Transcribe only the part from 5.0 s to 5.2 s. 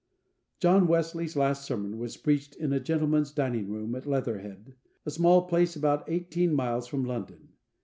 a